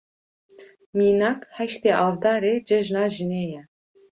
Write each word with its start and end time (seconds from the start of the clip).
Mînak, 0.97 1.39
heştê 1.57 1.91
Avdarê 2.05 2.53
Cejna 2.67 3.03
Jinê 3.13 3.43
ye. 3.51 3.61